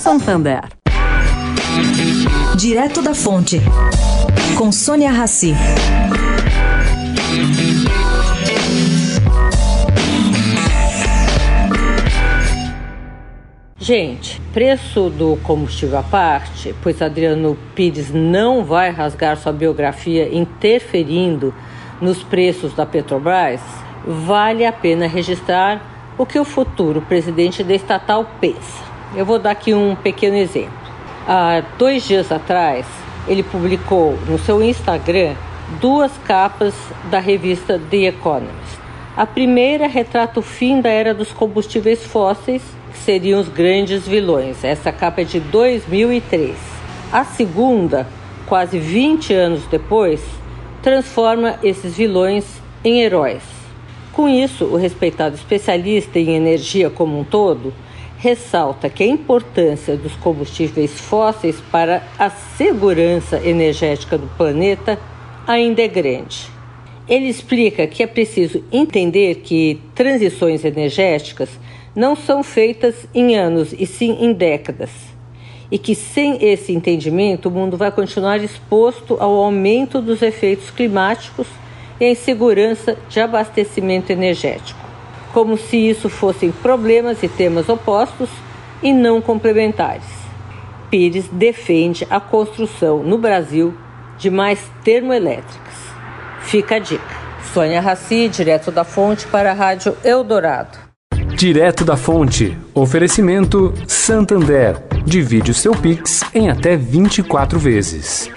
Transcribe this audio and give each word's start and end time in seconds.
Santander. 0.00 0.62
Direto 2.56 3.02
da 3.02 3.14
Fonte, 3.14 3.60
com 4.56 4.72
Sônia 4.72 5.10
Rassi. 5.10 5.54
Gente, 13.78 14.40
preço 14.54 15.10
do 15.10 15.36
combustível 15.42 15.98
à 15.98 16.02
parte, 16.02 16.74
pois 16.82 17.02
Adriano 17.02 17.58
Pires 17.74 18.10
não 18.10 18.64
vai 18.64 18.88
rasgar 18.88 19.36
sua 19.36 19.52
biografia 19.52 20.34
interferindo 20.34 21.52
nos 22.00 22.22
preços 22.22 22.72
da 22.72 22.86
Petrobras, 22.86 23.60
vale 24.06 24.64
a 24.64 24.72
pena 24.72 25.06
registrar 25.06 26.14
o 26.16 26.24
que 26.24 26.38
o 26.38 26.44
futuro 26.44 27.02
presidente 27.02 27.62
da 27.62 27.74
estatal 27.74 28.24
pensa. 28.40 28.89
Eu 29.14 29.26
vou 29.26 29.40
dar 29.40 29.50
aqui 29.50 29.74
um 29.74 29.96
pequeno 29.96 30.36
exemplo. 30.36 30.78
Há 31.26 31.64
dois 31.76 32.06
dias 32.06 32.30
atrás, 32.30 32.86
ele 33.26 33.42
publicou 33.42 34.16
no 34.28 34.38
seu 34.38 34.62
Instagram 34.62 35.34
duas 35.80 36.12
capas 36.18 36.74
da 37.10 37.18
revista 37.18 37.80
The 37.90 38.08
Economist. 38.08 38.78
A 39.16 39.26
primeira 39.26 39.88
retrata 39.88 40.38
o 40.38 40.42
fim 40.42 40.80
da 40.80 40.88
era 40.90 41.12
dos 41.12 41.32
combustíveis 41.32 42.04
fósseis, 42.04 42.62
que 42.92 42.98
seriam 42.98 43.40
os 43.40 43.48
grandes 43.48 44.06
vilões. 44.06 44.62
Essa 44.62 44.92
capa 44.92 45.22
é 45.22 45.24
de 45.24 45.40
2003. 45.40 46.56
A 47.12 47.24
segunda, 47.24 48.06
quase 48.46 48.78
20 48.78 49.34
anos 49.34 49.66
depois, 49.66 50.22
transforma 50.82 51.56
esses 51.64 51.96
vilões 51.96 52.44
em 52.84 53.00
heróis. 53.00 53.42
Com 54.12 54.28
isso, 54.28 54.66
o 54.66 54.76
respeitado 54.76 55.34
especialista 55.34 56.18
em 56.18 56.36
energia 56.36 56.88
como 56.88 57.18
um 57.18 57.24
todo 57.24 57.72
ressalta 58.20 58.90
que 58.90 59.02
a 59.02 59.06
importância 59.06 59.96
dos 59.96 60.14
combustíveis 60.16 60.92
fósseis 61.00 61.56
para 61.72 62.02
a 62.18 62.28
segurança 62.28 63.40
energética 63.42 64.18
do 64.18 64.26
planeta 64.36 65.00
ainda 65.46 65.80
é 65.80 65.88
grande. 65.88 66.46
Ele 67.08 67.28
explica 67.28 67.86
que 67.86 68.02
é 68.02 68.06
preciso 68.06 68.62
entender 68.70 69.36
que 69.36 69.80
transições 69.94 70.66
energéticas 70.66 71.48
não 71.96 72.14
são 72.14 72.42
feitas 72.42 72.94
em 73.14 73.36
anos 73.36 73.72
e 73.72 73.86
sim 73.86 74.18
em 74.20 74.34
décadas. 74.34 74.90
E 75.70 75.78
que 75.78 75.94
sem 75.94 76.44
esse 76.44 76.74
entendimento 76.74 77.48
o 77.48 77.50
mundo 77.50 77.78
vai 77.78 77.90
continuar 77.90 78.36
exposto 78.44 79.16
ao 79.18 79.32
aumento 79.34 80.02
dos 80.02 80.20
efeitos 80.20 80.70
climáticos 80.70 81.46
e 81.98 82.04
à 82.04 82.10
insegurança 82.10 82.98
de 83.08 83.18
abastecimento 83.18 84.10
energético 84.10 84.89
como 85.32 85.56
se 85.56 85.76
isso 85.76 86.08
fossem 86.08 86.50
problemas 86.50 87.22
e 87.22 87.28
temas 87.28 87.68
opostos 87.68 88.28
e 88.82 88.92
não 88.92 89.20
complementares. 89.20 90.04
Pires 90.90 91.26
defende 91.30 92.06
a 92.10 92.18
construção 92.18 93.02
no 93.02 93.16
Brasil 93.16 93.74
de 94.18 94.30
mais 94.30 94.60
termoelétricas. 94.82 95.74
Fica 96.42 96.76
a 96.76 96.78
dica. 96.78 97.20
Sônia 97.54 97.80
Raci, 97.80 98.28
direto 98.28 98.70
da 98.70 98.84
fonte 98.84 99.26
para 99.26 99.50
a 99.50 99.54
Rádio 99.54 99.96
Eldorado. 100.04 100.78
Direto 101.34 101.84
da 101.84 101.96
fonte. 101.96 102.56
Oferecimento 102.74 103.72
Santander. 103.86 104.76
Divide 105.04 105.52
o 105.52 105.54
seu 105.54 105.72
Pix 105.72 106.22
em 106.34 106.50
até 106.50 106.76
24 106.76 107.58
vezes. 107.58 108.30